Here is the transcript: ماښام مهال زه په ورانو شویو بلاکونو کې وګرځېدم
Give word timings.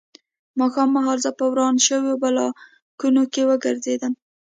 ماښام 0.59 0.89
مهال 0.95 1.17
زه 1.25 1.31
په 1.39 1.43
ورانو 1.51 1.85
شویو 1.87 2.21
بلاکونو 2.23 3.23
کې 3.33 3.41
وګرځېدم 3.49 4.13